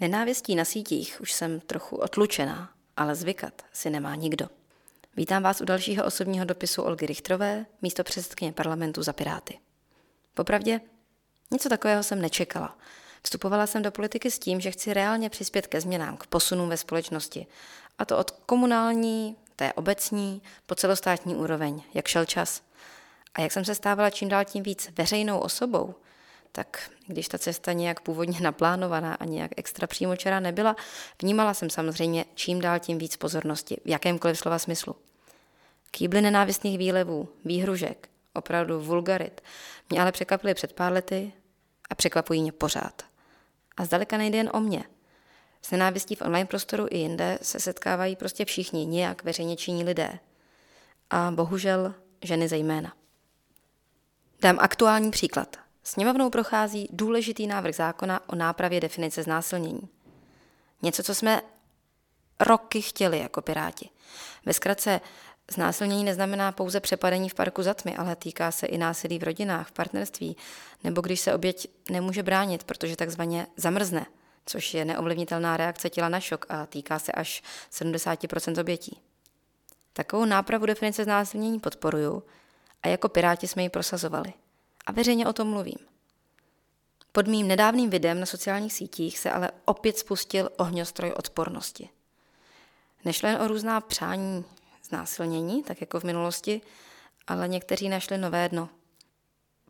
Nenávistí 0.00 0.54
na 0.54 0.64
sítích 0.64 1.20
už 1.20 1.32
jsem 1.32 1.60
trochu 1.60 1.96
otlučená, 1.96 2.70
ale 2.96 3.14
zvykat 3.14 3.62
si 3.72 3.90
nemá 3.90 4.14
nikdo. 4.14 4.48
Vítám 5.16 5.42
vás 5.42 5.60
u 5.60 5.64
dalšího 5.64 6.04
osobního 6.04 6.44
dopisu 6.44 6.82
Olgy 6.82 7.06
Richtrové, 7.06 7.66
místo 7.82 8.04
předsedkyně 8.04 8.52
parlamentu 8.52 9.02
za 9.02 9.12
Piráty. 9.12 9.58
Popravdě, 10.34 10.80
něco 11.50 11.68
takového 11.68 12.02
jsem 12.02 12.22
nečekala. 12.22 12.78
Vstupovala 13.22 13.66
jsem 13.66 13.82
do 13.82 13.90
politiky 13.90 14.30
s 14.30 14.38
tím, 14.38 14.60
že 14.60 14.70
chci 14.70 14.94
reálně 14.94 15.30
přispět 15.30 15.66
ke 15.66 15.80
změnám, 15.80 16.16
k 16.16 16.26
posunům 16.26 16.68
ve 16.68 16.76
společnosti. 16.76 17.46
A 17.98 18.04
to 18.04 18.18
od 18.18 18.30
komunální, 18.30 19.36
té 19.56 19.72
obecní, 19.72 20.42
po 20.66 20.74
celostátní 20.74 21.36
úroveň, 21.36 21.82
jak 21.94 22.08
šel 22.08 22.24
čas. 22.24 22.62
A 23.34 23.40
jak 23.40 23.52
jsem 23.52 23.64
se 23.64 23.74
stávala 23.74 24.10
čím 24.10 24.28
dál 24.28 24.44
tím 24.44 24.62
víc 24.62 24.90
veřejnou 24.98 25.38
osobou, 25.38 25.94
tak 26.52 26.90
když 27.06 27.28
ta 27.28 27.38
cesta 27.38 27.72
nějak 27.72 28.00
původně 28.00 28.40
naplánovaná 28.42 29.14
a 29.14 29.24
nějak 29.24 29.50
extra 29.56 29.86
přímočará 29.86 30.40
nebyla, 30.40 30.76
vnímala 31.22 31.54
jsem 31.54 31.70
samozřejmě 31.70 32.24
čím 32.34 32.60
dál 32.60 32.78
tím 32.78 32.98
víc 32.98 33.16
pozornosti, 33.16 33.76
v 33.84 33.88
jakémkoliv 33.88 34.38
slova 34.38 34.58
smyslu. 34.58 34.96
Kýbly 35.90 36.20
nenávistných 36.20 36.78
výlevů, 36.78 37.28
výhružek, 37.44 38.08
opravdu 38.34 38.80
vulgarit, 38.80 39.40
mě 39.90 40.00
ale 40.00 40.12
překvapily 40.12 40.54
před 40.54 40.72
pár 40.72 40.92
lety 40.92 41.32
a 41.90 41.94
překvapují 41.94 42.42
mě 42.42 42.52
pořád. 42.52 43.02
A 43.76 43.84
zdaleka 43.84 44.16
nejde 44.16 44.38
jen 44.38 44.50
o 44.52 44.60
mě. 44.60 44.84
S 45.62 45.70
nenávistí 45.70 46.14
v 46.14 46.22
online 46.22 46.46
prostoru 46.46 46.86
i 46.90 46.98
jinde 46.98 47.38
se 47.42 47.60
setkávají 47.60 48.16
prostě 48.16 48.44
všichni 48.44 48.86
nějak 48.86 49.24
veřejně 49.24 49.56
činí 49.56 49.84
lidé. 49.84 50.18
A 51.10 51.30
bohužel 51.30 51.94
ženy 52.22 52.48
zejména. 52.48 52.92
Dám 54.40 54.58
aktuální 54.60 55.10
příklad. 55.10 55.56
Sněmovnou 55.88 56.30
prochází 56.30 56.88
důležitý 56.92 57.46
návrh 57.46 57.74
zákona 57.74 58.20
o 58.26 58.34
nápravě 58.34 58.80
definice 58.80 59.22
znásilnění. 59.22 59.88
Něco, 60.82 61.02
co 61.02 61.14
jsme 61.14 61.42
roky 62.40 62.82
chtěli 62.82 63.18
jako 63.18 63.42
piráti. 63.42 63.90
Ve 64.46 64.52
zkratce, 64.52 65.00
znásilnění 65.50 66.04
neznamená 66.04 66.52
pouze 66.52 66.80
přepadení 66.80 67.28
v 67.28 67.34
parku 67.34 67.62
za 67.62 67.74
tmy, 67.74 67.96
ale 67.96 68.16
týká 68.16 68.50
se 68.50 68.66
i 68.66 68.78
násilí 68.78 69.18
v 69.18 69.22
rodinách, 69.22 69.68
v 69.68 69.72
partnerství, 69.72 70.36
nebo 70.84 71.00
když 71.00 71.20
se 71.20 71.34
oběť 71.34 71.68
nemůže 71.90 72.22
bránit, 72.22 72.64
protože 72.64 72.96
takzvaně 72.96 73.46
zamrzne, 73.56 74.06
což 74.46 74.74
je 74.74 74.84
neovlivnitelná 74.84 75.56
reakce 75.56 75.90
těla 75.90 76.08
na 76.08 76.20
šok 76.20 76.46
a 76.48 76.66
týká 76.66 76.98
se 76.98 77.12
až 77.12 77.42
70% 77.72 78.60
obětí. 78.60 79.00
Takovou 79.92 80.24
nápravu 80.24 80.66
definice 80.66 81.04
znásilnění 81.04 81.60
podporuju 81.60 82.22
a 82.82 82.88
jako 82.88 83.08
piráti 83.08 83.48
jsme 83.48 83.62
ji 83.62 83.68
prosazovali– 83.68 84.32
a 84.88 84.92
veřejně 84.92 85.26
o 85.26 85.32
tom 85.32 85.48
mluvím. 85.48 85.78
Pod 87.12 87.26
mým 87.26 87.48
nedávným 87.48 87.90
videem 87.90 88.20
na 88.20 88.26
sociálních 88.26 88.72
sítích 88.72 89.18
se 89.18 89.30
ale 89.30 89.50
opět 89.64 89.98
spustil 89.98 90.50
ohňostroj 90.56 91.12
odpornosti. 91.12 91.88
Nešlo 93.04 93.28
jen 93.28 93.42
o 93.42 93.48
různá 93.48 93.80
přání 93.80 94.44
znásilnění, 94.82 95.62
tak 95.62 95.80
jako 95.80 96.00
v 96.00 96.04
minulosti, 96.04 96.60
ale 97.26 97.48
někteří 97.48 97.88
našli 97.88 98.18
nové 98.18 98.48
dno. 98.48 98.68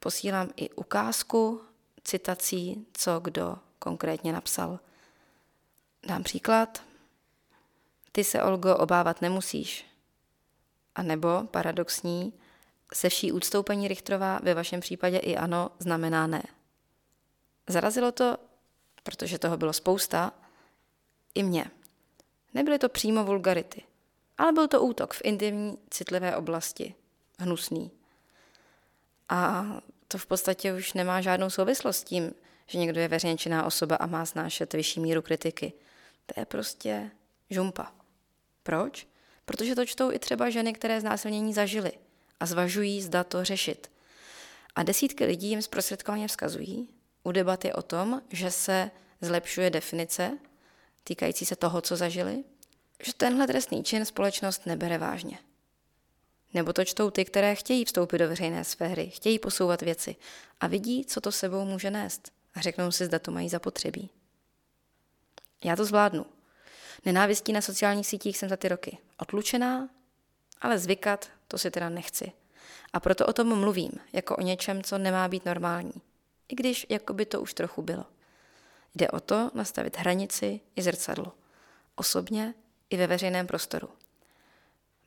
Posílám 0.00 0.50
i 0.56 0.70
ukázku 0.70 1.60
citací, 2.04 2.86
co 2.92 3.20
kdo 3.20 3.56
konkrétně 3.78 4.32
napsal. 4.32 4.80
Dám 6.06 6.22
příklad. 6.22 6.82
Ty 8.12 8.24
se, 8.24 8.42
Olgo, 8.42 8.76
obávat 8.76 9.22
nemusíš. 9.22 9.86
A 10.94 11.02
nebo, 11.02 11.42
paradoxní, 11.50 12.32
se 12.94 13.08
vší 13.08 13.32
úctou, 13.32 13.62
paní 13.62 13.88
Richtrová, 13.88 14.40
ve 14.42 14.54
vašem 14.54 14.80
případě 14.80 15.18
i 15.18 15.36
ano, 15.36 15.70
znamená 15.78 16.26
ne. 16.26 16.42
Zarazilo 17.68 18.12
to, 18.12 18.36
protože 19.02 19.38
toho 19.38 19.56
bylo 19.56 19.72
spousta, 19.72 20.32
i 21.34 21.42
mě. 21.42 21.64
Nebyly 22.54 22.78
to 22.78 22.88
přímo 22.88 23.24
vulgarity, 23.24 23.82
ale 24.38 24.52
byl 24.52 24.68
to 24.68 24.82
útok 24.82 25.14
v 25.14 25.20
intimní, 25.24 25.78
citlivé 25.90 26.36
oblasti. 26.36 26.94
Hnusný. 27.38 27.90
A 29.28 29.66
to 30.08 30.18
v 30.18 30.26
podstatě 30.26 30.74
už 30.74 30.92
nemá 30.92 31.20
žádnou 31.20 31.50
souvislost 31.50 31.96
s 31.96 32.04
tím, 32.04 32.34
že 32.66 32.78
někdo 32.78 33.00
je 33.00 33.08
veřejně 33.08 33.38
činná 33.38 33.66
osoba 33.66 33.96
a 33.96 34.06
má 34.06 34.26
snášet 34.26 34.72
vyšší 34.72 35.00
míru 35.00 35.22
kritiky. 35.22 35.72
To 36.26 36.40
je 36.40 36.46
prostě 36.46 37.10
žumpa. 37.50 37.92
Proč? 38.62 39.06
Protože 39.44 39.74
to 39.74 39.86
čtou 39.86 40.12
i 40.12 40.18
třeba 40.18 40.50
ženy, 40.50 40.72
které 40.72 41.00
znásilnění 41.00 41.54
zažily 41.54 41.92
a 42.40 42.46
zvažují, 42.46 43.02
zda 43.02 43.24
to 43.24 43.44
řešit. 43.44 43.90
A 44.74 44.82
desítky 44.82 45.24
lidí 45.24 45.48
jim 45.48 45.62
zprostředkovaně 45.62 46.28
vzkazují 46.28 46.88
u 47.22 47.32
debaty 47.32 47.72
o 47.72 47.82
tom, 47.82 48.22
že 48.30 48.50
se 48.50 48.90
zlepšuje 49.20 49.70
definice 49.70 50.38
týkající 51.04 51.46
se 51.46 51.56
toho, 51.56 51.80
co 51.80 51.96
zažili, 51.96 52.44
že 53.02 53.14
tenhle 53.14 53.46
trestný 53.46 53.84
čin 53.84 54.04
společnost 54.04 54.66
nebere 54.66 54.98
vážně. 54.98 55.38
Nebo 56.54 56.72
to 56.72 56.84
čtou 56.84 57.10
ty, 57.10 57.24
které 57.24 57.54
chtějí 57.54 57.84
vstoupit 57.84 58.18
do 58.18 58.28
veřejné 58.28 58.64
sféry, 58.64 59.10
chtějí 59.10 59.38
posouvat 59.38 59.82
věci 59.82 60.16
a 60.60 60.66
vidí, 60.66 61.04
co 61.04 61.20
to 61.20 61.32
sebou 61.32 61.64
může 61.64 61.90
nést 61.90 62.32
a 62.54 62.60
řeknou 62.60 62.92
si, 62.92 63.06
zda 63.06 63.18
to 63.18 63.30
mají 63.30 63.48
zapotřebí. 63.48 64.10
Já 65.64 65.76
to 65.76 65.84
zvládnu. 65.84 66.26
Nenávistí 67.04 67.52
na 67.52 67.60
sociálních 67.60 68.06
sítích 68.06 68.38
jsem 68.38 68.48
za 68.48 68.56
ty 68.56 68.68
roky 68.68 68.98
otlučená, 69.18 69.88
ale 70.60 70.78
zvykat 70.78 71.30
to 71.48 71.58
si 71.58 71.70
teda 71.70 71.88
nechci. 71.88 72.32
A 72.92 73.00
proto 73.00 73.26
o 73.26 73.32
tom 73.32 73.58
mluvím, 73.58 73.90
jako 74.12 74.36
o 74.36 74.40
něčem, 74.40 74.82
co 74.82 74.98
nemá 74.98 75.28
být 75.28 75.44
normální. 75.44 75.92
I 76.48 76.54
když 76.54 76.86
jako 76.88 77.12
by 77.12 77.26
to 77.26 77.40
už 77.40 77.54
trochu 77.54 77.82
bylo. 77.82 78.04
Jde 78.94 79.08
o 79.10 79.20
to 79.20 79.50
nastavit 79.54 79.98
hranici 79.98 80.60
i 80.76 80.82
zrcadlo. 80.82 81.32
Osobně 81.94 82.54
i 82.90 82.96
ve 82.96 83.06
veřejném 83.06 83.46
prostoru. 83.46 83.88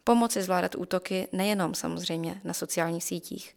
Pomoci 0.04 0.42
zvládat 0.42 0.76
útoky 0.76 1.28
nejenom 1.32 1.76
samozřejmě 1.76 2.42
na 2.44 2.54
sociálních 2.54 3.04
sítích, 3.04 3.56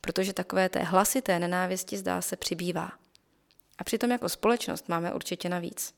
protože 0.00 0.32
takové 0.32 0.68
té 0.68 0.82
hlasité 0.82 1.38
nenávisti 1.38 1.96
zdá 1.96 2.22
se 2.22 2.36
přibývá. 2.36 2.92
A 3.78 3.84
přitom 3.84 4.10
jako 4.10 4.28
společnost 4.28 4.88
máme 4.88 5.14
určitě 5.14 5.48
navíc. 5.48 5.94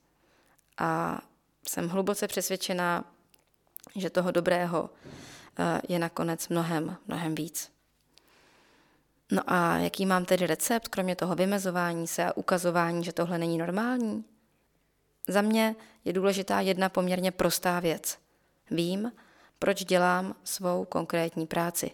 A 0.79 1.21
jsem 1.69 1.89
hluboce 1.89 2.29
přesvědčená, 2.29 3.05
že 3.97 4.11
toho 4.11 4.31
dobrého 4.31 4.91
je 5.89 5.99
nakonec 5.99 6.49
mnohem, 6.49 6.97
mnohem 7.07 7.35
víc. 7.35 7.73
No 9.33 9.43
a 9.47 9.77
jaký 9.77 10.07
mám 10.07 10.25
tedy 10.25 10.47
recept, 10.47 10.89
kromě 10.89 11.17
toho 11.17 11.35
vymezování 11.35 12.07
se 12.07 12.25
a 12.25 12.37
ukazování, 12.37 13.05
že 13.05 13.13
tohle 13.13 13.39
není 13.39 13.59
normální? 13.59 14.25
Za 15.29 15.43
mě 15.43 15.77
je 16.05 16.13
důležitá 16.13 16.61
jedna 16.61 16.89
poměrně 16.89 17.31
prostá 17.31 17.81
věc. 17.81 18.19
Vím, 18.71 19.13
proč 19.59 19.85
dělám 19.85 20.35
svou 20.45 20.85
konkrétní 20.85 21.47
práci. 21.47 21.91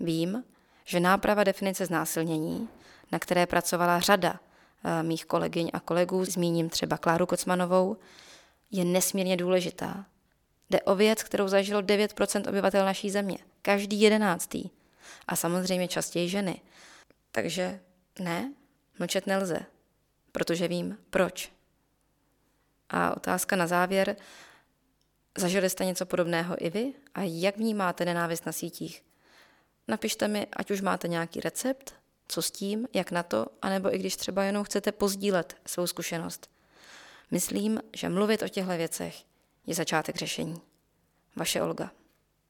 Vím, 0.00 0.44
že 0.84 1.00
náprava 1.00 1.44
definice 1.44 1.86
znásilnění, 1.86 2.68
na 3.12 3.18
které 3.18 3.46
pracovala 3.46 4.00
řada 4.00 4.40
eh, 4.84 5.02
mých 5.02 5.24
kolegyň 5.24 5.70
a 5.72 5.80
kolegů, 5.80 6.24
zmíním 6.24 6.68
třeba 6.68 6.96
Kláru 6.96 7.26
Kocmanovou, 7.26 7.96
je 8.70 8.84
nesmírně 8.84 9.36
důležitá 9.36 10.04
Jde 10.70 10.80
o 10.80 10.94
věc, 10.94 11.22
kterou 11.22 11.48
zažilo 11.48 11.80
9% 11.80 12.48
obyvatel 12.48 12.84
naší 12.84 13.10
země. 13.10 13.38
Každý 13.62 14.00
jedenáctý. 14.00 14.70
A 15.28 15.36
samozřejmě 15.36 15.88
častěji 15.88 16.28
ženy. 16.28 16.60
Takže 17.32 17.80
ne, 18.18 18.52
mlčet 18.98 19.26
nelze, 19.26 19.60
protože 20.32 20.68
vím 20.68 20.98
proč. 21.10 21.52
A 22.90 23.16
otázka 23.16 23.56
na 23.56 23.66
závěr. 23.66 24.16
Zažili 25.38 25.70
jste 25.70 25.84
něco 25.84 26.06
podobného 26.06 26.64
i 26.64 26.70
vy? 26.70 26.92
A 27.14 27.22
jak 27.22 27.56
vnímáte 27.56 28.04
nenávist 28.04 28.46
na 28.46 28.52
sítích? 28.52 29.02
Napište 29.88 30.28
mi, 30.28 30.46
ať 30.52 30.70
už 30.70 30.80
máte 30.80 31.08
nějaký 31.08 31.40
recept, 31.40 31.94
co 32.28 32.42
s 32.42 32.50
tím, 32.50 32.88
jak 32.92 33.10
na 33.10 33.22
to, 33.22 33.46
anebo 33.62 33.94
i 33.94 33.98
když 33.98 34.16
třeba 34.16 34.44
jenom 34.44 34.64
chcete 34.64 34.92
pozdílet 34.92 35.56
svou 35.66 35.86
zkušenost. 35.86 36.50
Myslím, 37.30 37.80
že 37.96 38.08
mluvit 38.08 38.42
o 38.42 38.48
těchto 38.48 38.76
věcech 38.76 39.16
je 39.66 39.74
začátek 39.74 40.16
řešení. 40.16 40.60
Vaše 41.40 41.62
Olga. 41.62 41.88